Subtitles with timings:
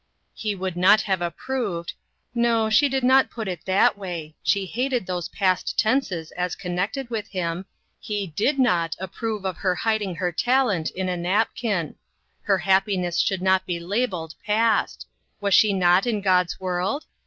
[0.33, 1.93] He would not have approved
[2.33, 7.11] no, she did not put it that way, she hated those past tenses as connected
[7.11, 7.67] with him
[7.99, 11.97] he did not approve of her hid ing her talent in a napkin;
[12.41, 15.05] her happiness should not be labeled "past;"
[15.39, 17.05] was she not in God's world?